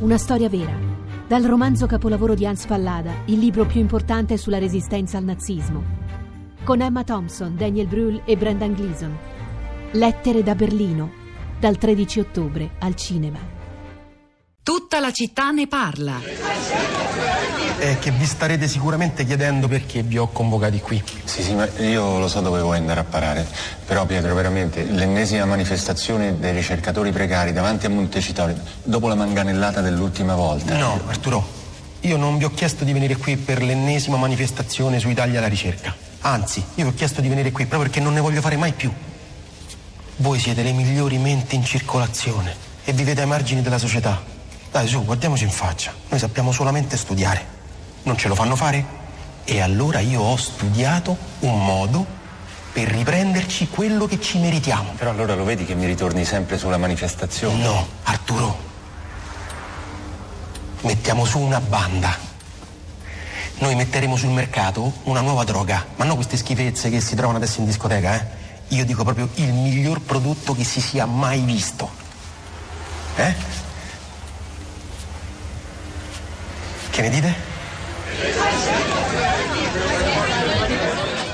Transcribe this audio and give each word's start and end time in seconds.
una 0.00 0.16
storia 0.16 0.48
vera. 0.48 0.72
Dal 1.26 1.42
romanzo 1.42 1.86
capolavoro 1.86 2.34
di 2.34 2.46
Hans 2.46 2.64
Pallada, 2.64 3.12
il 3.26 3.38
libro 3.38 3.66
più 3.66 3.80
importante 3.80 4.38
sulla 4.38 4.58
resistenza 4.58 5.18
al 5.18 5.24
nazismo. 5.24 5.82
Con 6.64 6.80
Emma 6.80 7.04
Thompson, 7.04 7.54
Daniel 7.54 7.86
Brühl 7.86 8.22
e 8.24 8.36
Brendan 8.36 8.72
Gleeson. 8.72 9.14
Lettere 9.92 10.42
da 10.42 10.54
Berlino, 10.54 11.10
dal 11.58 11.76
13 11.76 12.20
ottobre 12.20 12.70
al 12.78 12.94
cinema. 12.94 13.49
Tutta 14.62 15.00
la 15.00 15.10
città 15.10 15.50
ne 15.50 15.66
parla. 15.66 16.20
È 17.78 17.98
che 17.98 18.10
vi 18.10 18.26
starete 18.26 18.68
sicuramente 18.68 19.24
chiedendo 19.24 19.68
perché 19.68 20.02
vi 20.02 20.18
ho 20.18 20.28
convocati 20.28 20.80
qui. 20.80 21.02
Sì, 21.24 21.42
sì, 21.42 21.54
ma 21.54 21.66
io 21.78 22.18
lo 22.18 22.28
so 22.28 22.40
dove 22.40 22.60
vuoi 22.60 22.76
andare 22.76 23.00
a 23.00 23.04
parare. 23.04 23.46
Però 23.86 24.04
Pietro, 24.04 24.34
veramente, 24.34 24.84
l'ennesima 24.84 25.46
manifestazione 25.46 26.38
dei 26.38 26.52
ricercatori 26.52 27.10
precari 27.10 27.52
davanti 27.52 27.86
a 27.86 27.88
Montecitorio, 27.88 28.60
dopo 28.82 29.08
la 29.08 29.14
manganellata 29.14 29.80
dell'ultima 29.80 30.34
volta. 30.34 30.76
No, 30.76 31.00
Arturo, 31.06 31.42
io 32.00 32.18
non 32.18 32.36
vi 32.36 32.44
ho 32.44 32.50
chiesto 32.50 32.84
di 32.84 32.92
venire 32.92 33.16
qui 33.16 33.38
per 33.38 33.62
l'ennesima 33.62 34.18
manifestazione 34.18 34.98
sui 35.00 35.14
tagli 35.14 35.36
alla 35.36 35.48
ricerca. 35.48 35.96
Anzi, 36.20 36.62
io 36.74 36.84
vi 36.84 36.90
ho 36.90 36.94
chiesto 36.94 37.22
di 37.22 37.28
venire 37.28 37.50
qui 37.50 37.64
proprio 37.64 37.90
perché 37.90 38.04
non 38.04 38.12
ne 38.12 38.20
voglio 38.20 38.42
fare 38.42 38.56
mai 38.56 38.72
più. 38.72 38.92
Voi 40.16 40.38
siete 40.38 40.62
le 40.62 40.72
migliori 40.72 41.16
menti 41.16 41.54
in 41.54 41.64
circolazione 41.64 42.54
e 42.84 42.92
vivete 42.92 43.22
ai 43.22 43.26
margini 43.26 43.62
della 43.62 43.78
società. 43.78 44.38
Dai, 44.70 44.86
su, 44.86 45.04
guardiamoci 45.04 45.42
in 45.42 45.50
faccia. 45.50 45.92
Noi 46.08 46.20
sappiamo 46.20 46.52
solamente 46.52 46.96
studiare. 46.96 47.58
Non 48.04 48.16
ce 48.16 48.28
lo 48.28 48.36
fanno 48.36 48.54
fare? 48.54 48.98
E 49.44 49.60
allora 49.60 49.98
io 49.98 50.20
ho 50.20 50.36
studiato 50.36 51.16
un 51.40 51.64
modo 51.64 52.06
per 52.72 52.86
riprenderci 52.86 53.68
quello 53.68 54.06
che 54.06 54.20
ci 54.20 54.38
meritiamo. 54.38 54.92
Però 54.96 55.10
allora 55.10 55.34
lo 55.34 55.42
vedi 55.42 55.64
che 55.64 55.74
mi 55.74 55.86
ritorni 55.86 56.24
sempre 56.24 56.56
sulla 56.56 56.76
manifestazione? 56.76 57.60
No, 57.60 57.84
Arturo. 58.04 58.68
Mettiamo 60.82 61.24
su 61.24 61.40
una 61.40 61.60
banda. 61.60 62.16
Noi 63.58 63.74
metteremo 63.74 64.14
sul 64.14 64.30
mercato 64.30 64.92
una 65.02 65.20
nuova 65.20 65.42
droga, 65.42 65.84
ma 65.96 66.04
non 66.04 66.14
queste 66.14 66.36
schifezze 66.36 66.90
che 66.90 67.00
si 67.00 67.16
trovano 67.16 67.38
adesso 67.38 67.58
in 67.58 67.66
discoteca, 67.66 68.14
eh? 68.14 68.38
Io 68.68 68.84
dico 68.84 69.02
proprio 69.02 69.28
il 69.34 69.52
miglior 69.52 70.00
prodotto 70.00 70.54
che 70.54 70.62
si 70.62 70.80
sia 70.80 71.06
mai 71.06 71.40
visto. 71.40 71.90
Eh? 73.16 73.34
Che 77.00 77.08
ne 77.08 77.14
dite? 77.14 77.34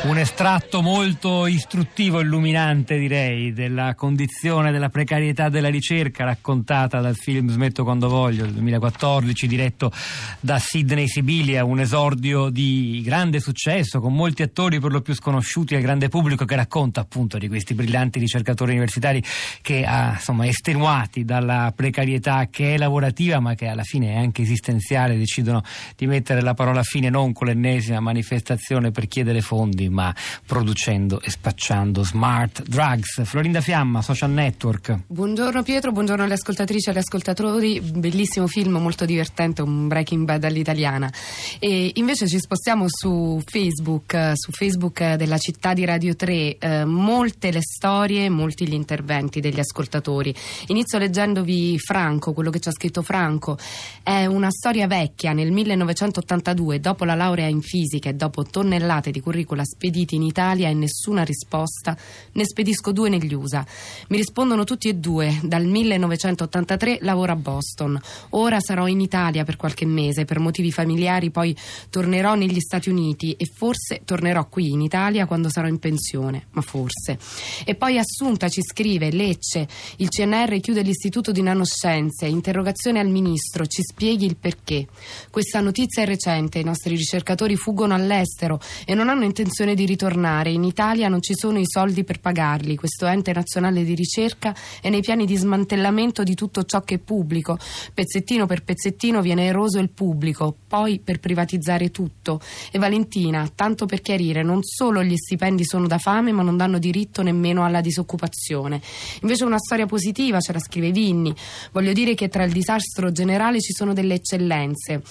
Un 0.07 0.19
estratto 0.19 0.83
molto 0.83 1.49
istruttivo, 1.49 2.21
illuminante 2.21 2.97
direi, 2.97 3.53
della 3.53 3.97
condizione 3.97 4.71
della 4.71 4.89
precarietà 4.89 5.49
della 5.49 5.69
ricerca 5.69 6.23
raccontata 6.23 7.01
dal 7.01 7.17
film 7.17 7.51
Smetto 7.51 7.83
quando 7.83 8.09
voglio 8.09 8.45
del 8.45 8.53
2014 8.53 9.49
diretto 9.49 9.91
da 10.39 10.61
Sidney 10.61 11.09
Sibilia, 11.09 11.65
un 11.65 11.81
esordio 11.81 12.51
di 12.51 13.03
grande 13.05 13.41
successo 13.41 13.99
con 13.99 14.15
molti 14.15 14.43
attori 14.43 14.79
per 14.79 14.93
lo 14.93 15.01
più 15.01 15.13
sconosciuti 15.13 15.75
al 15.75 15.83
grande 15.83 16.09
pubblico 16.09 16.45
che 16.45 16.55
racconta 16.55 17.01
appunto 17.01 17.37
di 17.37 17.49
questi 17.49 17.75
brillanti 17.75 18.21
ricercatori 18.21 18.71
universitari 18.71 19.21
che 19.61 19.85
ah, 19.85 20.13
insomma 20.13 20.47
estenuati 20.47 21.25
dalla 21.25 21.73
precarietà 21.75 22.47
che 22.49 22.75
è 22.75 22.79
lavorativa 22.79 23.41
ma 23.41 23.57
che 23.57 23.67
alla 23.67 23.83
fine 23.83 24.13
è 24.13 24.19
anche 24.19 24.43
esistenziale 24.43 25.19
decidono 25.19 25.63
di 25.97 26.07
mettere 26.07 26.43
la 26.43 26.55
parola 26.55 26.85
fine 26.85 27.11
non 27.11 27.33
con 27.33 27.49
l'ennesima 27.49 27.99
manifestazione 27.99 28.93
per 28.93 29.09
chiedere 29.09 29.41
fondi 29.41 29.95
ma 29.97 30.15
producendo 30.45 31.23
e 31.23 31.31
spacciando 31.31 32.05
smart 32.05 32.63
drugs. 32.69 33.25
Florinda 33.25 33.63
Fiamma, 33.63 34.03
Social 34.03 34.31
Network. 34.31 35.05
Buongiorno 35.07 35.63
Pietro, 35.63 35.91
buongiorno 35.91 36.25
alle 36.25 36.35
ascoltatrici 36.35 36.89
e 36.89 36.93
agli 36.93 36.99
ascoltatori. 36.99 37.81
Bellissimo 37.81 38.47
film, 38.47 38.77
molto 38.77 39.07
divertente, 39.07 39.63
un 39.63 39.89
Breaking 39.89 40.27
Bad 40.27 40.45
all'italiana. 40.45 41.11
E 41.59 41.93
invece 41.95 42.29
ci 42.29 42.39
spostiamo 42.39 42.85
su 42.89 43.41
Facebook, 43.43 44.33
su 44.35 44.51
Facebook 44.53 45.15
della 45.15 45.39
città 45.39 45.73
di 45.73 45.87
Radio 45.87 46.15
3. 46.15 46.59
Eh, 46.59 46.85
molte 46.85 47.51
le 47.51 47.63
storie, 47.63 48.29
molti 48.29 48.69
gli 48.69 48.75
interventi 48.75 49.41
degli 49.41 49.61
ascoltatori. 49.61 50.35
Inizio 50.67 50.99
leggendovi 50.99 51.79
Franco, 51.79 52.35
quello 52.35 52.51
che 52.51 52.61
ci 52.61 52.69
ha 52.69 52.73
scritto 52.73 53.01
Franco. 53.01 53.57
È 54.03 54.27
una 54.27 54.51
storia 54.51 54.87
vecchia, 54.87 55.33
nel 55.33 55.53
1982, 55.53 56.81
dopo 56.81 57.07
la 57.07 57.15
laurea 57.15 57.47
in 57.47 57.63
fisica 57.63 58.11
e 58.11 58.15
dopo 58.15 58.45
tonnellate 58.45 59.11
di 59.11 59.21
curricula 59.21 59.65
spediti 59.87 60.17
in 60.17 60.23
Italia 60.23 60.69
e 60.69 60.75
nessuna 60.75 61.23
risposta, 61.23 61.97
ne 62.33 62.45
spedisco 62.45 62.91
due 62.91 63.09
negli 63.09 63.33
USA. 63.35 63.65
Mi 64.09 64.17
rispondono 64.17 64.65
tutti 64.65 64.89
e 64.89 64.95
due. 64.95 65.39
Dal 65.43 65.65
1983 65.65 66.99
lavoro 67.03 67.33
a 67.33 67.37
Boston. 67.37 68.01
Ora 68.31 68.59
sarò 68.59 68.89
in 68.89 69.01
Italia 69.01 69.45
per 69.45 69.57
qualche 69.57 69.87
mese, 69.87 70.25
per 70.25 70.41
motivi 70.41 70.73
familiari 70.73 71.31
poi 71.31 71.57
tornerò 71.89 72.35
negli 72.35 72.59
Stati 72.59 72.89
Uniti 72.89 73.33
e 73.33 73.47
forse 73.47 74.01
tornerò 74.05 74.49
qui 74.49 74.71
in 74.71 74.81
Italia 74.81 75.27
quando 75.27 75.51
sarò 75.51 75.69
in 75.69 75.79
pensione, 75.79 76.47
ma 76.51 76.63
forse. 76.63 77.19
E 77.65 77.75
poi 77.77 77.99
Assunta 77.99 78.49
ci 78.49 78.63
scrive 78.63 79.11
Lecce, 79.11 79.69
il 79.97 80.09
CNR 80.09 80.59
chiude 80.61 80.83
l'istituto 80.83 81.31
di 81.31 81.43
nanoscienze, 81.43 82.27
interrogazione 82.27 82.99
al 82.99 83.09
ministro, 83.09 83.67
ci 83.67 83.83
spieghi 83.83 84.27
il 84.27 84.37
perché. 84.37 84.87
Questa 85.31 85.61
notizia 85.61 86.03
è 86.03 86.07
recente, 86.07 86.59
i 86.59 86.65
nostri 86.65 86.97
ricercatori 86.97 87.57
fuggono 87.57 87.95
all'estero 87.95 88.59
e 88.85 88.95
non 88.95 89.09
hanno 89.09 89.25
intenzione 89.25 89.66
di 89.75 89.87
ritornare. 89.87 90.51
In 90.51 90.65
Italia 90.65 91.09
non 91.09 91.21
ci 91.21 91.35
sono 91.35 91.59
i 91.59 91.67
soldi 91.67 92.05
per 92.05 92.21
pagarli. 92.21 92.77
Questo 92.77 93.07
ente 93.07 93.33
nazionale 93.33 93.85
di 93.85 93.95
ricerca 93.95 94.55
è 94.81 94.89
nei 94.91 95.01
piani 95.01 95.27
di 95.27 95.37
smantellamento 95.37 96.23
di 96.23 96.35
tutto 96.35 96.65
ciò 96.65 96.83
che 96.83 96.97
è 96.97 96.99
pubblico. 96.99 97.59
Pezzettino 97.93 98.47
per 98.47 98.65
pezzettino 98.65 99.21
viene 99.21 99.47
eroso 99.47 99.79
il 99.79 99.91
pubblico, 99.91 100.57
poi 100.67 101.01
per 101.01 101.21
privatizzare 101.21 101.91
tutto. 101.91 102.41
E 102.71 102.79
Valentina, 102.79 103.51
tanto 103.55 103.87
per 103.87 104.01
chiarire, 104.01 104.43
non 104.43 104.63
solo 104.63 105.03
gli 105.03 105.17
stipendi 105.17 105.65
sono 105.65 105.87
da 105.87 105.99
fame, 105.99 106.33
ma 106.33 106.43
non 106.43 106.57
danno 106.57 106.79
diritto 106.79 107.23
nemmeno 107.23 107.65
alla 107.65 107.81
disoccupazione. 107.81 108.81
Invece 109.23 109.45
una 109.45 109.59
storia 109.59 109.87
positiva, 109.87 110.41
ce 110.41 110.53
la 110.53 110.61
scrive 110.61 110.91
Vinni. 110.91 111.35
Voglio 111.73 111.93
dire 111.93 112.15
che 112.15 112.29
tra 112.29 112.45
il 112.45 112.53
disastro 112.53 113.13
generale 113.13 113.61
ci 113.61 113.73
sono 113.73 113.93
delle 113.93 114.15
eccellenze. 114.15 115.03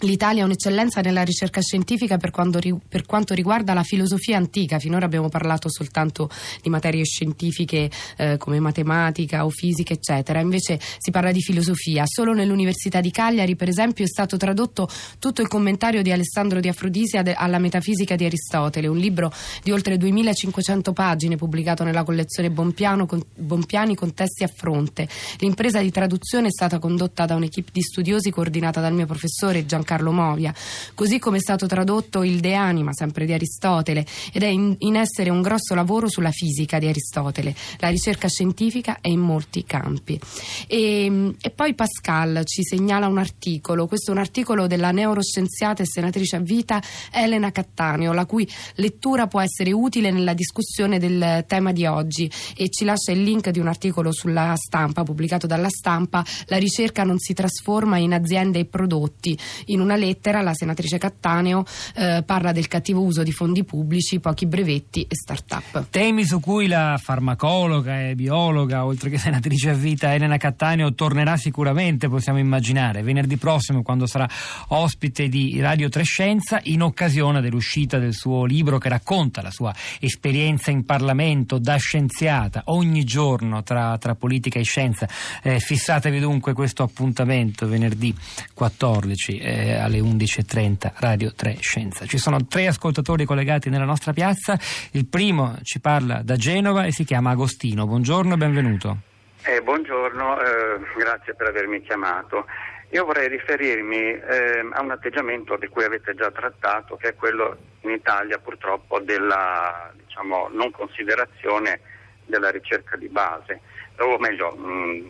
L'Italia 0.00 0.42
è 0.42 0.44
un'eccellenza 0.44 1.00
nella 1.00 1.22
ricerca 1.22 1.62
scientifica 1.62 2.18
per 2.18 2.30
quanto, 2.30 2.60
per 2.86 3.06
quanto, 3.06 3.32
riguarda 3.32 3.72
la 3.72 3.82
filosofia 3.82 4.36
antica. 4.36 4.78
Finora 4.78 5.06
abbiamo 5.06 5.30
parlato 5.30 5.70
soltanto 5.70 6.28
di 6.60 6.68
materie 6.68 7.02
scientifiche 7.06 7.90
eh, 8.18 8.36
come 8.36 8.60
matematica 8.60 9.46
o 9.46 9.48
fisica, 9.48 9.94
eccetera. 9.94 10.40
Invece 10.40 10.78
si 10.98 11.10
parla 11.10 11.32
di 11.32 11.40
filosofia. 11.40 12.04
Solo 12.04 12.34
nell'Università 12.34 13.00
di 13.00 13.10
Cagliari, 13.10 13.56
per 13.56 13.68
esempio, 13.68 14.04
è 14.04 14.06
stato 14.06 14.36
tradotto 14.36 14.86
tutto 15.18 15.40
il 15.40 15.48
commentario 15.48 16.02
di 16.02 16.12
Alessandro 16.12 16.60
di 16.60 16.68
Afrodisia 16.68 17.22
alla 17.34 17.58
metafisica 17.58 18.16
di 18.16 18.26
Aristotele, 18.26 18.88
un 18.88 18.98
libro 18.98 19.32
di 19.62 19.70
oltre 19.70 19.96
2500 19.96 20.92
pagine 20.92 21.36
pubblicato 21.36 21.84
nella 21.84 22.04
collezione 22.04 22.50
Bompiano, 22.50 23.06
con, 23.06 23.24
Bompiani 23.34 23.94
con 23.94 24.12
testi 24.12 24.44
a 24.44 24.50
fronte. 24.54 25.08
L'impresa 25.38 25.80
di 25.80 25.90
traduzione 25.90 26.48
è 26.48 26.50
stata 26.50 26.78
condotta 26.78 27.24
da 27.24 27.34
un'equipe 27.34 27.70
di 27.72 27.80
studiosi 27.80 28.30
coordinata 28.30 28.82
dal 28.82 28.92
mio 28.92 29.06
professore 29.06 29.64
Giancarlo 29.64 29.84
Carlo 29.86 30.12
Movia, 30.12 30.52
così 30.94 31.18
come 31.18 31.38
è 31.38 31.40
stato 31.40 31.66
tradotto 31.66 32.22
il 32.22 32.40
De 32.40 32.52
Anima, 32.52 32.92
sempre 32.92 33.24
di 33.24 33.32
Aristotele, 33.32 34.04
ed 34.32 34.42
è 34.42 34.48
in, 34.48 34.74
in 34.80 34.96
essere 34.96 35.30
un 35.30 35.40
grosso 35.40 35.74
lavoro 35.74 36.10
sulla 36.10 36.30
fisica 36.30 36.78
di 36.78 36.86
Aristotele. 36.86 37.54
La 37.78 37.88
ricerca 37.88 38.28
scientifica 38.28 38.98
è 39.00 39.08
in 39.08 39.20
molti 39.20 39.64
campi. 39.64 40.20
E, 40.66 41.34
e 41.40 41.50
poi 41.50 41.74
Pascal 41.74 42.42
ci 42.44 42.62
segnala 42.62 43.06
un 43.06 43.16
articolo, 43.16 43.86
questo 43.86 44.10
è 44.10 44.14
un 44.14 44.20
articolo 44.20 44.66
della 44.66 44.90
neuroscienziata 44.90 45.82
e 45.82 45.86
senatrice 45.86 46.36
a 46.36 46.40
vita 46.40 46.82
Elena 47.10 47.50
Cattaneo, 47.50 48.12
la 48.12 48.26
cui 48.26 48.46
lettura 48.74 49.26
può 49.26 49.40
essere 49.40 49.72
utile 49.72 50.10
nella 50.10 50.34
discussione 50.34 50.98
del 50.98 51.44
tema 51.46 51.72
di 51.72 51.86
oggi 51.86 52.30
e 52.56 52.68
ci 52.68 52.84
lascia 52.84 53.12
il 53.12 53.22
link 53.22 53.50
di 53.50 53.60
un 53.60 53.68
articolo 53.68 54.12
sulla 54.12 54.54
stampa 54.56 55.04
pubblicato 55.04 55.46
dalla 55.46 55.68
stampa 55.68 56.24
La 56.46 56.56
ricerca 56.56 57.04
non 57.04 57.18
si 57.18 57.32
trasforma 57.32 57.98
in 57.98 58.12
aziende 58.12 58.58
e 58.58 58.64
prodotti. 58.64 59.38
In 59.76 59.82
una 59.82 59.96
lettera 59.96 60.40
la 60.40 60.54
senatrice 60.54 60.96
Cattaneo 60.96 61.62
eh, 61.96 62.22
parla 62.24 62.50
del 62.52 62.66
cattivo 62.66 63.02
uso 63.02 63.22
di 63.22 63.30
fondi 63.30 63.62
pubblici, 63.62 64.20
pochi 64.20 64.46
brevetti 64.46 65.02
e 65.02 65.14
start-up. 65.14 65.88
Temi 65.90 66.24
su 66.24 66.40
cui 66.40 66.66
la 66.66 66.98
farmacologa 66.98 68.08
e 68.08 68.14
biologa, 68.14 68.86
oltre 68.86 69.10
che 69.10 69.18
senatrice 69.18 69.68
a 69.68 69.74
vita 69.74 70.14
Elena 70.14 70.38
Cattaneo, 70.38 70.94
tornerà 70.94 71.36
sicuramente, 71.36 72.08
possiamo 72.08 72.38
immaginare, 72.38 73.02
venerdì 73.02 73.36
prossimo 73.36 73.82
quando 73.82 74.06
sarà 74.06 74.26
ospite 74.68 75.28
di 75.28 75.60
Radio 75.60 75.90
Trescenza 75.90 76.58
in 76.62 76.80
occasione 76.80 77.42
dell'uscita 77.42 77.98
del 77.98 78.14
suo 78.14 78.46
libro 78.46 78.78
che 78.78 78.88
racconta 78.88 79.42
la 79.42 79.50
sua 79.50 79.74
esperienza 80.00 80.70
in 80.70 80.86
Parlamento 80.86 81.58
da 81.58 81.76
scienziata 81.76 82.62
ogni 82.66 83.04
giorno 83.04 83.62
tra, 83.62 83.98
tra 83.98 84.14
politica 84.14 84.58
e 84.58 84.62
scienza. 84.62 85.06
Eh, 85.42 85.60
fissatevi 85.60 86.18
dunque 86.18 86.54
questo 86.54 86.82
appuntamento 86.82 87.68
venerdì 87.68 88.14
14. 88.54 89.36
Eh, 89.36 89.65
alle 89.72 89.98
11.30 89.98 90.92
Radio 90.98 91.32
3 91.34 91.56
Scienza. 91.60 92.06
Ci 92.06 92.18
sono 92.18 92.46
tre 92.46 92.66
ascoltatori 92.66 93.24
collegati 93.24 93.70
nella 93.70 93.84
nostra 93.84 94.12
piazza. 94.12 94.58
Il 94.92 95.06
primo 95.06 95.56
ci 95.62 95.80
parla 95.80 96.22
da 96.22 96.36
Genova 96.36 96.84
e 96.84 96.92
si 96.92 97.04
chiama 97.04 97.30
Agostino. 97.30 97.86
Buongiorno 97.86 98.34
e 98.34 98.36
benvenuto. 98.36 98.96
Eh, 99.44 99.62
buongiorno, 99.62 100.40
eh, 100.40 100.78
grazie 100.96 101.34
per 101.34 101.48
avermi 101.48 101.80
chiamato. 101.82 102.46
Io 102.90 103.04
vorrei 103.04 103.28
riferirmi 103.28 103.96
eh, 103.96 104.68
a 104.72 104.80
un 104.80 104.90
atteggiamento 104.90 105.56
di 105.56 105.66
cui 105.68 105.84
avete 105.84 106.14
già 106.14 106.30
trattato, 106.30 106.96
che 106.96 107.08
è 107.08 107.14
quello 107.14 107.56
in 107.82 107.90
Italia 107.90 108.38
purtroppo 108.38 109.00
della 109.00 109.92
diciamo, 110.04 110.48
non 110.52 110.70
considerazione 110.70 111.80
della 112.24 112.50
ricerca 112.50 112.96
di 112.96 113.08
base, 113.08 113.60
o 113.98 114.18
meglio, 114.18 114.52
mh, 114.56 115.04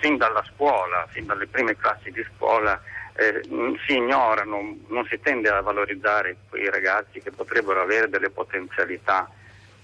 fin 0.00 0.16
dalla 0.16 0.42
scuola, 0.54 1.06
fin 1.10 1.26
dalle 1.26 1.46
prime 1.46 1.76
classi 1.76 2.10
di 2.10 2.24
scuola, 2.34 2.80
eh, 3.16 3.40
si 3.86 3.96
ignorano, 3.96 4.76
non 4.88 5.06
si 5.08 5.18
tende 5.20 5.48
a 5.48 5.60
valorizzare 5.60 6.36
quei 6.48 6.70
ragazzi 6.70 7.20
che 7.20 7.30
potrebbero 7.30 7.80
avere 7.80 8.08
delle 8.08 8.30
potenzialità 8.30 9.30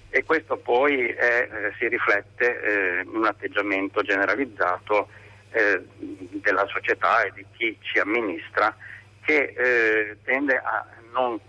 e 0.09 0.23
questo 0.23 0.57
poi 0.57 1.07
è, 1.07 1.49
eh, 1.51 1.73
si 1.79 1.87
riflette 1.87 2.61
eh, 2.61 3.01
in 3.01 3.15
un 3.15 3.25
atteggiamento 3.25 4.03
generalizzato 4.03 5.07
eh, 5.49 5.81
della 5.97 6.67
società 6.67 7.23
e 7.23 7.31
di 7.33 7.45
chi 7.57 7.77
ci 7.81 7.97
amministra 7.97 8.75
che 9.23 9.53
eh, 9.55 10.17
tende 10.23 10.55
a 10.57 10.85
non 11.13 11.39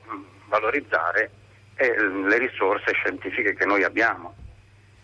valorizzare 0.46 1.30
eh, 1.74 1.94
le 1.98 2.38
risorse 2.38 2.92
scientifiche 2.92 3.54
che 3.54 3.66
noi 3.66 3.82
abbiamo. 3.82 4.34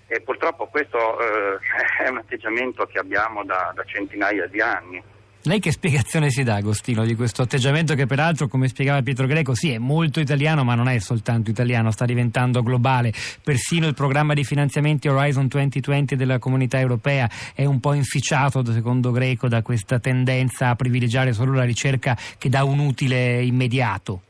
E 0.07 0.21
purtroppo 0.21 0.67
questo 0.67 1.21
eh, 1.21 1.59
è 2.05 2.09
un 2.09 2.19
atteggiamento 2.19 2.87
che 2.87 2.99
abbiamo 2.99 3.45
da, 3.45 3.73
da 3.75 3.85
centinaia 3.85 4.47
di 4.47 4.61
anni. 4.61 5.03
Lei 5.45 5.59
che 5.59 5.73
spiegazione 5.73 6.29
si 6.29 6.43
dà, 6.43 6.57
Agostino, 6.57 7.03
di 7.07 7.15
questo 7.15 7.41
atteggiamento 7.41 7.95
che 7.95 8.05
peraltro, 8.05 8.47
come 8.47 8.69
spiegava 8.69 9.01
Pietro 9.01 9.27
Greco, 9.27 9.55
sì, 9.55 9.73
è 9.73 9.79
molto 9.79 10.21
italiano, 10.21 10.65
ma 10.65 10.75
non 10.75 10.87
è 10.87 10.99
soltanto 10.99 11.49
italiano, 11.49 11.91
sta 11.91 12.05
diventando 12.05 12.63
globale. 12.63 13.11
Persino 13.43 13.87
il 13.87 13.95
programma 13.95 14.35
di 14.35 14.45
finanziamenti 14.45 15.09
Horizon 15.09 15.47
2020 15.47 16.15
della 16.15 16.39
comunità 16.39 16.79
europea 16.79 17.27
è 17.55 17.65
un 17.65 17.81
po' 17.81 17.95
inficiato, 17.95 18.63
secondo 18.71 19.13
Greco, 19.13 19.49
da 19.49 19.63
questa 19.63 19.99
tendenza 19.99 20.69
a 20.69 20.77
privilegiare 20.77 21.33
solo 21.33 21.55
la 21.55 21.65
ricerca 21.65 22.15
che 22.37 22.51
dà 22.51 22.63
un 22.63 22.79
utile 22.79 23.41
immediato. 23.41 24.21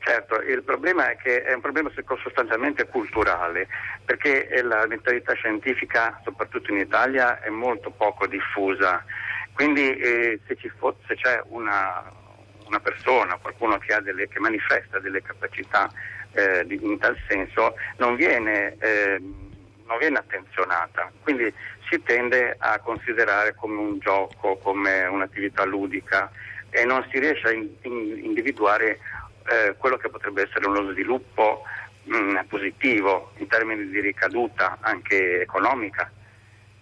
Certo, 0.00 0.40
il 0.40 0.64
problema 0.64 1.08
è 1.08 1.16
che 1.16 1.42
è 1.44 1.54
un 1.54 1.60
problema 1.60 1.88
sostanzialmente 2.20 2.88
culturale, 2.88 3.68
perché 4.04 4.48
la 4.64 4.86
mentalità 4.88 5.34
scientifica, 5.34 6.20
soprattutto 6.24 6.72
in 6.72 6.78
Italia, 6.78 7.40
è 7.40 7.48
molto 7.48 7.90
poco 7.90 8.26
diffusa 8.26 9.04
quindi 9.56 9.88
eh, 9.96 10.38
se, 10.46 10.56
fo- 10.76 10.98
se, 11.06 11.14
c'è 11.14 11.40
una, 11.46 12.04
una, 12.66 12.78
persona, 12.78 13.38
qualcuno 13.40 13.78
che, 13.78 13.98
delle, 14.02 14.28
che 14.28 14.38
manifesta 14.38 14.98
delle 14.98 15.22
capacità 15.22 15.90
eh, 16.32 16.66
di, 16.66 16.78
in 16.82 16.98
tal 16.98 17.16
senso, 17.26 17.74
non 17.96 18.16
viene, 18.16 18.76
eh, 18.78 19.18
non 19.18 19.98
viene, 19.98 20.18
attenzionata. 20.18 21.10
Quindi 21.22 21.50
si 21.88 22.02
tende 22.02 22.54
a 22.58 22.78
considerare 22.80 23.54
come 23.54 23.78
un 23.78 23.98
gioco, 23.98 24.58
come 24.58 25.06
un'attività 25.06 25.64
ludica 25.64 26.30
e 26.68 26.84
non 26.84 27.06
si 27.10 27.18
riesce 27.18 27.48
a 27.48 27.52
in, 27.52 27.66
in, 27.82 28.20
individuare 28.24 28.98
eh, 29.48 29.74
quello 29.78 29.96
che 29.96 30.10
potrebbe 30.10 30.42
essere 30.42 30.66
uno 30.66 30.90
sviluppo 30.92 31.62
mh, 32.02 32.14
mm, 32.14 32.38
positivo 32.48 33.32
in 33.36 33.46
termini 33.46 33.88
di 33.88 34.00
ricaduta 34.00 34.76
anche 34.82 35.40
economica. 35.40 36.10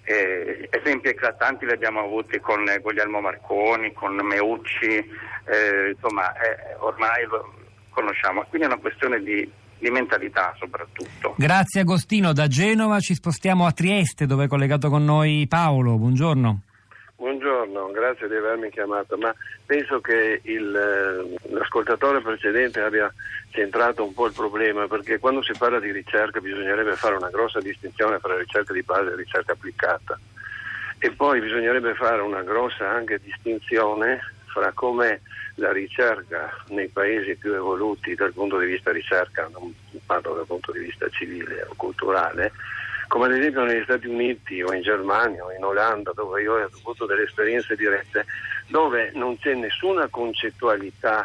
Eh, 0.06 0.68
esempi 0.70 1.08
eclatanti 1.08 1.64
li 1.64 1.72
abbiamo 1.72 2.00
avuti 2.00 2.38
con 2.38 2.62
Guglielmo 2.82 3.20
Marconi, 3.20 3.92
con 3.94 4.14
Meucci, 4.14 4.96
eh, 4.96 5.90
insomma 5.94 6.30
eh, 6.34 6.74
ormai 6.78 7.24
lo 7.24 7.54
conosciamo, 7.88 8.44
quindi 8.50 8.66
è 8.66 8.70
una 8.70 8.80
questione 8.80 9.20
di, 9.20 9.50
di 9.78 9.90
mentalità 9.90 10.54
soprattutto. 10.58 11.34
Grazie 11.38 11.80
Agostino, 11.80 12.34
da 12.34 12.48
Genova 12.48 13.00
ci 13.00 13.14
spostiamo 13.14 13.64
a 13.64 13.72
Trieste 13.72 14.26
dove 14.26 14.44
è 14.44 14.48
collegato 14.48 14.90
con 14.90 15.04
noi 15.04 15.46
Paolo, 15.48 15.96
buongiorno. 15.96 16.60
Buongiorno, 17.44 17.91
grazie 17.91 18.26
di 18.26 18.37
avermi 18.37 18.70
chiamato, 18.70 19.19
ma 19.19 19.35
penso 19.67 20.00
che 20.00 20.41
il, 20.44 20.75
eh, 20.75 21.50
l'ascoltatore 21.52 22.23
precedente 22.23 22.81
abbia 22.81 23.12
centrato 23.50 24.02
un 24.02 24.14
po' 24.14 24.25
il 24.25 24.32
problema, 24.32 24.88
perché 24.88 25.19
quando 25.19 25.43
si 25.43 25.52
parla 25.52 25.79
di 25.79 25.93
ricerca 25.93 26.41
bisognerebbe 26.41 26.96
fare 26.96 27.17
una 27.17 27.29
grossa 27.29 27.61
distinzione 27.61 28.19
tra 28.19 28.35
ricerca 28.38 28.73
di 28.73 28.81
base 28.81 29.12
e 29.12 29.17
ricerca 29.17 29.52
applicata. 29.52 30.19
E 30.99 31.11
poi 31.11 31.43
bisognerebbe 31.43 31.93
fare 31.93 32.23
una 32.23 32.41
grossa 32.41 32.88
anche 32.88 33.20
distinzione 33.23 34.20
fra 34.47 34.73
come 34.73 35.20
la 35.56 35.70
ricerca 35.70 36.50
nei 36.69 36.88
paesi 36.88 37.37
più 37.37 37.52
evoluti 37.52 38.14
dal 38.14 38.32
punto 38.32 38.56
di 38.56 38.64
vista 38.64 38.90
ricerca, 38.90 39.50
non 39.52 39.70
parlo 40.06 40.32
dal 40.32 40.47
punto 40.47 40.73
di 40.73 40.79
vista 40.79 41.06
civile 41.11 41.67
o 41.69 41.75
culturale, 41.76 42.52
come 43.14 43.26
ad 43.26 43.34
esempio 43.34 43.62
negli 43.62 43.84
Stati 43.84 44.08
Uniti 44.08 44.61
o 44.61 44.72
in 44.72 44.82
Germania 44.82 45.44
o 45.44 45.52
in 45.52 45.62
Olanda, 45.62 46.11
dove 46.12 46.43
io 46.43 46.55
ho 46.55 46.64
avuto 46.64 47.06
delle 47.06 47.22
esperienze 47.22 47.76
dirette, 47.76 48.26
dove 48.66 49.12
non 49.14 49.38
c'è 49.38 49.55
nessuna 49.55 50.08
concettualità 50.08 51.25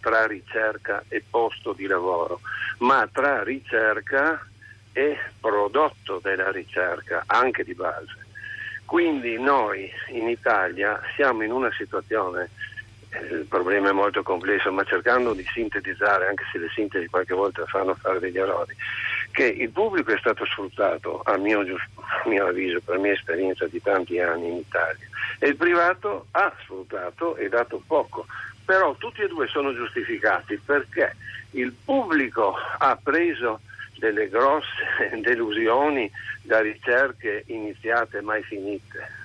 tra 0.00 0.26
ricerca 0.26 1.02
e 1.08 1.24
posto 1.30 1.72
di 1.72 1.86
lavoro, 1.86 2.40
ma 2.80 3.08
tra 3.10 3.42
ricerca 3.42 4.46
e 4.92 5.16
prodotto 5.40 6.20
della 6.22 6.50
ricerca, 6.50 7.22
anche 7.24 7.64
di 7.64 7.72
base. 7.72 8.26
Quindi 8.84 9.40
noi 9.40 9.90
in 10.08 10.28
Italia 10.28 11.00
siamo 11.16 11.44
in 11.44 11.50
una 11.50 11.72
situazione 11.72 12.50
il 13.20 13.46
problema 13.46 13.90
è 13.90 13.92
molto 13.92 14.22
complesso, 14.22 14.72
ma 14.72 14.84
cercando 14.84 15.34
di 15.34 15.44
sintetizzare, 15.52 16.28
anche 16.28 16.44
se 16.50 16.58
le 16.58 16.68
sintesi 16.74 17.08
qualche 17.08 17.34
volta 17.34 17.64
fanno 17.66 17.94
fare 17.94 18.18
degli 18.18 18.38
errori, 18.38 18.74
che 19.32 19.46
il 19.46 19.70
pubblico 19.70 20.12
è 20.12 20.18
stato 20.18 20.44
sfruttato, 20.44 21.22
a 21.24 21.36
mio, 21.36 21.60
a 21.60 22.28
mio 22.28 22.46
avviso, 22.46 22.80
per 22.84 22.98
mia 22.98 23.12
esperienza 23.12 23.66
di 23.66 23.80
tanti 23.82 24.20
anni 24.20 24.48
in 24.48 24.56
Italia, 24.58 25.06
e 25.38 25.48
il 25.48 25.56
privato 25.56 26.26
ha 26.32 26.52
sfruttato 26.62 27.36
e 27.36 27.48
dato 27.48 27.82
poco. 27.86 28.26
Però 28.64 28.94
tutti 28.96 29.22
e 29.22 29.28
due 29.28 29.48
sono 29.48 29.74
giustificati 29.74 30.60
perché 30.64 31.16
il 31.52 31.72
pubblico 31.72 32.54
ha 32.78 32.96
preso 33.02 33.60
delle 33.98 34.28
grosse 34.28 35.10
delusioni 35.20 36.10
da 36.42 36.60
ricerche 36.60 37.44
iniziate 37.46 38.18
e 38.18 38.22
mai 38.22 38.42
finite 38.42 39.20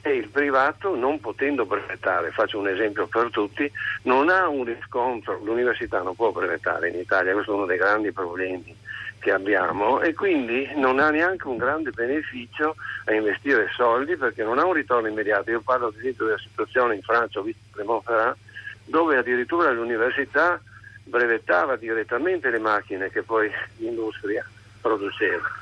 e 0.00 0.14
il 0.14 0.28
privato 0.28 0.94
non 0.94 1.20
potendo 1.20 1.66
brevettare, 1.66 2.30
faccio 2.30 2.58
un 2.58 2.68
esempio 2.68 3.08
per 3.08 3.30
tutti, 3.30 3.70
non 4.02 4.28
ha 4.28 4.48
un 4.48 4.64
riscontro, 4.64 5.40
l'università 5.42 6.02
non 6.02 6.14
può 6.14 6.30
brevettare 6.30 6.88
in 6.88 6.98
Italia, 6.98 7.32
questo 7.32 7.52
è 7.52 7.54
uno 7.54 7.66
dei 7.66 7.78
grandi 7.78 8.12
problemi 8.12 8.74
che 9.18 9.32
abbiamo 9.32 10.00
e 10.00 10.14
quindi 10.14 10.68
non 10.76 10.98
ha 10.98 11.10
neanche 11.10 11.48
un 11.48 11.56
grande 11.56 11.90
beneficio 11.90 12.76
a 13.04 13.12
investire 13.12 13.68
soldi 13.74 14.16
perché 14.16 14.42
non 14.42 14.58
ha 14.58 14.64
un 14.64 14.72
ritorno 14.72 15.08
immediato. 15.08 15.50
Io 15.50 15.60
parlo 15.60 15.88
ad 15.88 15.94
esempio 15.98 16.26
della 16.26 16.38
situazione 16.38 16.94
in 16.94 17.02
Francia, 17.02 17.40
ho 17.40 17.42
visto 17.42 17.62
Clermont-Ferrand, 17.72 18.36
dove 18.84 19.16
addirittura 19.16 19.70
l'università 19.70 20.60
brevettava 21.04 21.76
direttamente 21.76 22.50
le 22.50 22.58
macchine 22.58 23.10
che 23.10 23.22
poi 23.22 23.50
l'industria 23.76 24.44
produceva. 24.80 25.56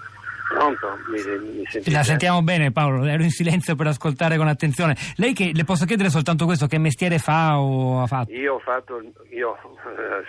Pronto? 0.49 0.99
Mi, 1.11 1.21
mi 1.59 1.93
La 1.93 2.05
sentiamo 2.05 2.41
bene 2.43 2.71
Paolo, 2.71 3.05
ero 3.05 3.23
in 3.23 3.31
silenzio 3.31 3.75
per 3.75 3.89
ascoltare 3.89 4.37
con 4.37 4.47
attenzione. 4.47 4.97
Lei 5.17 5.33
che 5.33 5.51
le 5.53 5.65
posso 5.65 5.85
chiedere 5.87 6.09
soltanto 6.09 6.45
questo, 6.45 6.67
che 6.67 6.79
mestiere 6.79 7.19
fa 7.19 7.59
o 7.59 8.01
ha 8.01 8.07
fatto? 8.07 8.33
Io 8.33 8.55
ho 8.55 8.59
fatto, 8.61 9.03
io 9.31 9.57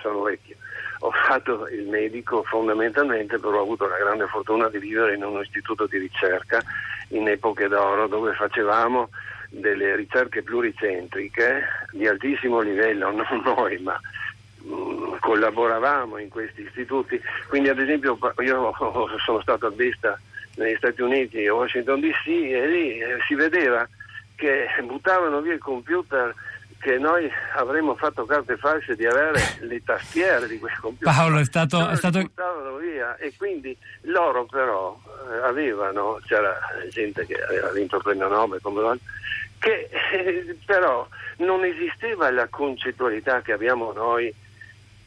sono 0.02 0.24
vecchio, 0.24 0.56
ho 1.08 1.12
fatto 1.12 1.68
il 1.70 1.88
medico 1.88 2.44
fondamentalmente, 2.44 3.40
però 3.40 3.60
ho 3.60 3.62
avuto 3.62 3.88
la 3.88 3.98
grande 3.98 4.28
fortuna 4.28 4.68
di 4.70 4.78
vivere 4.78 5.16
in 5.16 5.24
un 5.24 5.42
istituto 5.42 5.88
di 5.88 5.98
ricerca 5.98 6.62
in 7.10 7.28
epoche 7.28 7.68
d'oro 7.68 8.08
dove 8.08 8.34
facevamo 8.34 9.10
delle 9.50 9.96
ricerche 9.96 10.44
pluricentriche 10.44 11.64
di 11.92 12.08
altissimo 12.08 12.60
livello, 12.60 13.12
non 13.16 13.42
noi 13.44 13.78
ma 13.80 14.00
collaboravamo 15.20 16.18
in 16.18 16.30
questi 16.30 16.62
istituti, 16.64 17.22
quindi 17.48 17.70
ad 17.70 17.80
esempio 17.80 18.18
io 18.40 18.74
sono 19.24 19.42
stato 19.42 19.68
a 19.68 19.72
Besta 19.72 20.20
negli 20.56 20.76
Stati 20.76 21.02
Uniti 21.02 21.44
e 21.44 21.50
Washington 21.50 22.02
DC 22.02 22.28
e 22.28 22.68
lì 22.68 23.00
eh, 23.00 23.18
si 23.26 23.36
vedeva 23.36 23.88
che 24.36 24.68
buttavano 24.84 25.40
via 25.42 25.54
il 25.54 25.60
computer 25.60 26.34
che 26.80 26.98
noi 26.98 27.30
avremmo 27.56 27.96
fatto 27.96 28.26
carte 28.26 28.58
false 28.58 28.96
di 28.96 29.06
avere 29.06 29.40
le 29.62 29.84
tastiere 29.84 30.48
di 30.48 30.60
quel 30.60 30.78
computer. 30.80 31.14
Paolo 31.14 31.40
è 31.40 31.46
stato... 31.46 31.88
È 31.88 31.96
stato... 31.96 32.20
via 32.80 33.16
e 33.18 33.34
quindi 33.36 33.76
loro 34.02 34.46
però 34.46 35.00
eh, 35.30 35.46
avevano, 35.46 36.20
c'era 36.26 36.58
gente 36.90 37.26
che 37.26 37.42
aveva 37.42 37.72
vinto 37.72 38.00
premio 38.00 38.28
Nobel 38.28 38.62
come 38.62 39.00
che 39.60 39.90
eh, 40.12 40.58
però 40.66 41.08
non 41.38 41.64
esisteva 41.64 42.30
la 42.32 42.48
concettualità 42.48 43.42
che 43.42 43.54
abbiamo 43.54 43.92
noi 43.92 44.34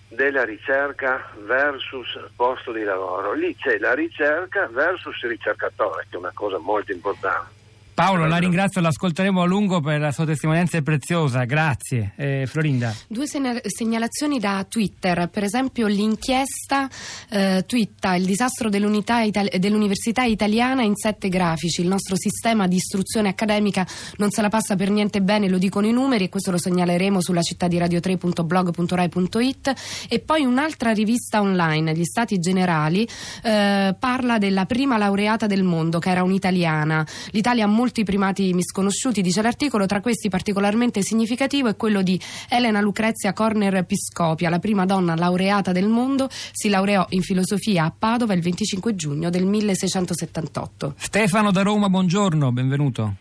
della 0.09 0.45
ricerca 0.45 1.31
versus 1.45 2.19
posto 2.35 2.73
di 2.73 2.83
lavoro. 2.83 3.33
Lì 3.33 3.55
c'è 3.57 3.79
la 3.79 3.95
ricerca 3.95 4.67
versus 4.67 5.21
ricercatore, 5.23 6.07
che 6.11 6.17
è 6.17 6.19
una 6.19 6.33
cosa 6.35 6.59
molto 6.59 6.91
importante. 6.91 7.59
Paolo, 8.00 8.26
la 8.26 8.38
ringrazio, 8.38 8.80
l'ascolteremo 8.80 9.42
a 9.42 9.45
lungo 9.45 9.83
per 9.83 10.00
la 10.00 10.11
sua 10.11 10.25
testimonianza 10.25 10.78
è 10.78 10.80
preziosa, 10.80 11.45
grazie. 11.45 12.12
Eh, 12.16 12.47
Florinda. 12.47 12.95
Due 13.07 13.26
segnalazioni 13.26 14.38
da 14.38 14.64
Twitter, 14.66 15.28
per 15.28 15.45
esempio 15.45 15.87
l'inchiesta 15.87 16.88
eh, 17.28 17.62
twitta 17.66 18.14
il 18.14 18.25
disastro 18.25 18.71
Itali- 18.71 19.50
dell'Università 19.59 20.25
Italiana 20.25 20.80
in 20.83 20.97
sette 20.97 21.28
grafici, 21.28 21.83
il 21.83 21.88
nostro 21.88 22.16
sistema 22.16 22.66
di 22.66 22.76
istruzione 22.76 23.28
accademica 23.28 23.87
non 24.16 24.30
se 24.30 24.40
la 24.40 24.49
passa 24.49 24.76
per 24.76 24.88
niente 24.88 25.21
bene, 25.21 25.50
lo 25.50 25.59
dicono 25.59 25.87
i 25.87 25.92
numeri 25.92 26.25
e 26.25 26.28
questo 26.30 26.50
lo 26.50 26.59
segnaleremo 26.59 27.21
sulla 27.21 27.42
città 27.42 27.69
di 27.69 27.76
radio3.blog.rai.it 27.76 29.75
e 30.09 30.21
poi 30.21 30.47
un'altra 30.47 30.92
rivista 30.92 31.42
online, 31.42 31.95
gli 31.95 32.04
Stati 32.04 32.38
Generali, 32.38 33.07
eh, 33.42 33.95
parla 33.99 34.38
della 34.38 34.64
prima 34.64 34.97
laureata 34.97 35.47
del 35.47 35.64
mondo 35.64 35.99
che 35.99 36.09
era 36.09 36.23
un'italiana. 36.23 37.07
L'Italia 37.33 37.64
ha 37.64 37.69
molti 37.90 38.04
primati 38.04 38.54
misconosciuti, 38.54 39.20
dice 39.20 39.42
l'articolo, 39.42 39.85
tra 39.87 40.00
questi 40.00 40.28
particolarmente 40.28 41.02
significativo 41.02 41.68
è 41.68 41.75
quello 41.75 42.02
di 42.02 42.20
Elena 42.49 42.80
Lucrezia 42.80 43.32
Corner 43.32 43.85
Piscopia, 43.85 44.49
la 44.49 44.61
prima 44.61 44.85
donna 44.85 45.16
laureata 45.16 45.73
del 45.73 45.88
mondo, 45.88 46.28
si 46.30 46.68
laureò 46.68 47.04
in 47.11 47.23
filosofia 47.23 47.87
a 47.87 47.92
Padova 47.97 48.32
il 48.32 48.42
25 48.42 48.94
giugno 48.94 49.28
del 49.28 49.44
1678. 49.44 50.94
Stefano 50.99 51.50
da 51.50 51.62
Roma, 51.62 51.88
buongiorno, 51.88 52.52
benvenuto. 52.52 53.14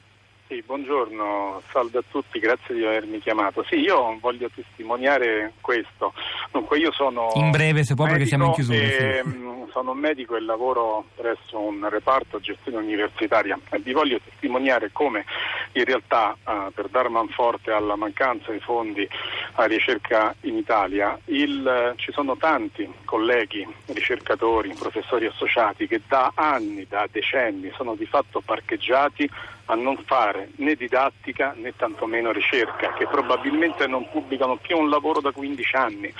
Sì, 0.50 0.64
buongiorno, 0.66 1.62
salve 1.72 2.00
a 2.00 2.04
tutti, 2.10 2.40
grazie 2.40 2.74
di 2.74 2.84
avermi 2.84 3.20
chiamato. 3.20 3.64
Sì, 3.70 3.76
io 3.76 4.18
voglio 4.20 4.50
testimoniare 4.50 5.54
questo. 5.62 6.12
Dunque, 6.52 6.80
io 6.80 6.92
sono. 6.92 7.30
In 7.36 7.52
breve, 7.52 7.84
se 7.84 7.94
può, 7.94 8.08
perché 8.08 8.26
siamo 8.26 8.46
in 8.46 8.54
chiusura. 8.54 8.80
E, 8.80 9.22
sì. 9.24 9.30
Mm, 9.30 9.68
sono 9.72 9.92
un 9.92 10.00
medico 10.00 10.36
e 10.36 10.42
lavoro 10.42 11.06
presso 11.16 11.60
un 11.60 11.88
reparto 11.88 12.40
gestione 12.40 12.78
universitaria 12.80 13.60
e 13.70 13.78
vi 13.78 13.94
voglio 13.94 14.20
testimoniare 14.24 14.90
come 14.92 15.24
in 15.74 15.86
realtà, 15.86 16.36
eh, 16.46 16.72
per 16.74 16.88
dar 16.88 17.10
manforte 17.10 17.72
alla 17.72 17.96
mancanza 17.96 18.52
di 18.52 18.60
fondi 18.60 19.08
a 19.54 19.66
ricerca 19.66 20.34
in 20.42 20.58
Italia, 20.58 21.18
il, 21.26 21.66
eh, 21.68 21.94
ci 21.98 22.12
sono 22.12 22.38
tanti 22.38 22.92
colleghi, 23.06 23.68
ricercatori, 23.88 24.74
professori 24.74 25.26
associati 25.26 25.88
che 25.88 26.02
da 26.08 26.32
anni, 26.36 26.86
da 26.88 27.08
decenni 27.12 27.72
sono 27.76 27.96
di 27.96 28.06
fatto 28.06 28.42
parcheggiati 28.42 29.30
a 29.66 29.76
non 29.76 29.98
fare 30.06 30.50
né 30.56 30.74
didattica 30.74 31.54
né 31.56 31.76
tantomeno 31.76 32.32
ricerca, 32.32 32.94
che 32.94 33.06
probabilmente 33.06 33.86
non 33.86 34.10
pubblicano 34.10 34.56
più 34.58 34.78
un 34.78 34.90
lavoro 34.90 35.22
da 35.22 35.32
15 35.32 35.76
anni. 35.76 36.14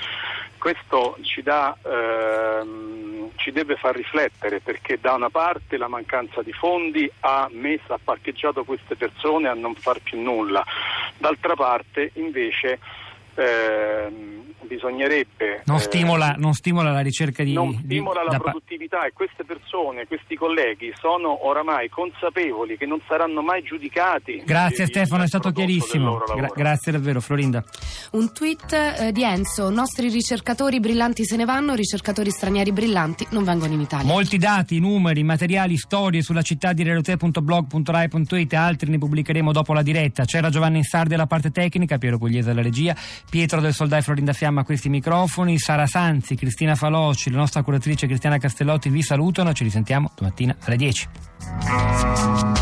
Questo 0.56 1.16
ci, 1.22 1.42
dà, 1.42 1.76
ehm, 1.82 3.09
ci 3.40 3.52
deve 3.52 3.76
far 3.76 3.94
riflettere 3.94 4.60
perché 4.60 4.98
da 5.00 5.14
una 5.14 5.30
parte 5.30 5.78
la 5.78 5.88
mancanza 5.88 6.42
di 6.42 6.52
fondi 6.52 7.10
ha 7.20 7.48
messo, 7.50 7.94
ha 7.94 7.98
parcheggiato 8.02 8.64
queste 8.64 8.96
persone 8.96 9.48
a 9.48 9.54
non 9.54 9.74
far 9.74 10.00
più 10.00 10.20
nulla, 10.20 10.64
d'altra 11.16 11.54
parte 11.54 12.10
invece 12.14 12.78
ehm, 13.34 14.49
bisognerebbe... 14.70 15.62
Non 15.64 15.80
stimola, 15.80 16.34
eh, 16.34 16.38
non 16.38 16.52
stimola, 16.52 16.92
la 16.92 17.00
ricerca 17.00 17.42
di... 17.42 17.52
Non 17.52 17.74
stimola 17.82 18.22
di, 18.22 18.30
la 18.30 18.38
produttività 18.38 19.04
e 19.04 19.12
queste 19.12 19.42
persone, 19.44 20.06
questi 20.06 20.36
colleghi 20.36 20.92
sono 20.94 21.46
oramai 21.46 21.88
consapevoli 21.88 22.76
che 22.76 22.86
non 22.86 23.00
saranno 23.08 23.42
mai 23.42 23.62
giudicati. 23.62 24.42
Grazie 24.46 24.86
Stefano, 24.86 25.24
è 25.24 25.26
stato 25.26 25.50
chiarissimo. 25.50 26.22
Gra- 26.36 26.52
grazie 26.54 26.92
davvero 26.92 27.20
Florinda. 27.20 27.64
Un 28.12 28.32
tweet 28.32 28.72
eh, 28.72 29.12
di 29.12 29.24
Enzo, 29.24 29.70
nostri 29.70 30.08
ricercatori 30.08 30.78
brillanti 30.78 31.24
se 31.24 31.36
ne 31.36 31.44
vanno, 31.44 31.74
ricercatori 31.74 32.30
stranieri 32.30 32.70
brillanti 32.72 33.26
non 33.30 33.42
vengono 33.42 33.72
in 33.72 33.80
Italia. 33.80 34.06
Molti 34.06 34.38
dati, 34.38 34.78
numeri, 34.78 35.24
materiali, 35.24 35.76
storie 35.76 36.22
sulla 36.22 36.42
città 36.42 36.72
di 36.72 36.84
relote.blog.rai.it 36.84 38.52
e 38.52 38.56
altri 38.56 38.90
ne 38.90 38.98
pubblicheremo 38.98 39.50
dopo 39.50 39.72
la 39.72 39.82
diretta. 39.82 40.24
C'era 40.24 40.48
Giovanni 40.48 40.78
Insardi 40.78 41.14
alla 41.14 41.26
parte 41.26 41.50
tecnica, 41.50 41.98
Piero 41.98 42.18
Pugliese 42.18 42.50
alla 42.50 42.62
regia, 42.62 42.94
Pietro 43.28 43.60
del 43.60 43.74
Soldai 43.74 44.02
Florinda 44.02 44.32
Fiamma 44.32 44.59
a 44.60 44.64
questi 44.64 44.88
microfoni. 44.88 45.58
Sara 45.58 45.86
Sanzi, 45.86 46.34
Cristina 46.34 46.74
Faloci, 46.74 47.30
la 47.30 47.38
nostra 47.38 47.62
curatrice 47.62 48.06
Cristiana 48.06 48.38
Castellotti 48.38 48.88
vi 48.88 49.02
salutano. 49.02 49.52
Ci 49.52 49.64
risentiamo 49.64 50.10
domattina 50.14 50.56
alle 50.60 50.76
10. 50.76 52.59